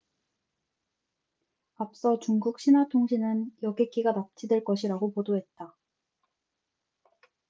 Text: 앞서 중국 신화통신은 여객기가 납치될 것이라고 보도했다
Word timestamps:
앞서 1.75 2.17
중국 2.17 2.59
신화통신은 2.59 3.51
여객기가 3.61 4.13
납치될 4.13 4.63
것이라고 4.63 5.13
보도했다 5.13 5.75